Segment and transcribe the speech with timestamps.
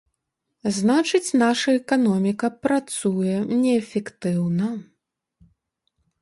[0.77, 4.71] Значыць, наша эканоміка працуе неэфектыўна?